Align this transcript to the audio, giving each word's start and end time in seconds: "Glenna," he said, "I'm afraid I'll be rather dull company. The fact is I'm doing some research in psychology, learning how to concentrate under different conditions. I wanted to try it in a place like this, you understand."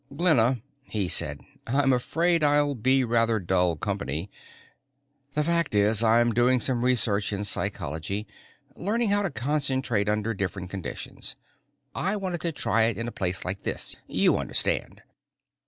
"Glenna," 0.15 0.63
he 0.85 1.07
said, 1.07 1.41
"I'm 1.67 1.93
afraid 1.93 2.43
I'll 2.43 2.73
be 2.73 3.03
rather 3.03 3.37
dull 3.37 3.75
company. 3.75 4.31
The 5.33 5.43
fact 5.43 5.75
is 5.75 6.03
I'm 6.03 6.33
doing 6.33 6.59
some 6.59 6.83
research 6.83 7.31
in 7.31 7.43
psychology, 7.43 8.25
learning 8.75 9.11
how 9.11 9.21
to 9.21 9.29
concentrate 9.29 10.09
under 10.09 10.33
different 10.33 10.71
conditions. 10.71 11.35
I 11.93 12.15
wanted 12.15 12.41
to 12.41 12.51
try 12.51 12.85
it 12.85 12.97
in 12.97 13.07
a 13.07 13.11
place 13.11 13.45
like 13.45 13.61
this, 13.61 13.95
you 14.07 14.37
understand." 14.39 15.03